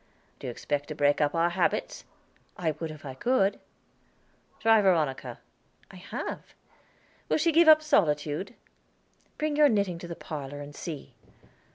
"Do 0.39 0.47
you 0.47 0.51
expect 0.51 0.87
to 0.87 0.95
break 0.95 1.21
up 1.21 1.35
our 1.35 1.51
habits?" 1.51 2.05
"I 2.57 2.71
would 2.71 2.89
if 2.89 3.05
I 3.05 3.13
could." 3.13 3.59
"Try 4.59 4.81
Veronica." 4.81 5.37
"I 5.91 5.97
have." 5.97 6.55
"Will 7.29 7.37
she 7.37 7.51
give 7.51 7.67
up 7.67 7.83
solitude?" 7.83 8.55
"Bring 9.37 9.55
your 9.55 9.69
knitting 9.69 9.99
to 9.99 10.07
the 10.07 10.15
parlor 10.15 10.59
and 10.59 10.73
see." 10.73 11.13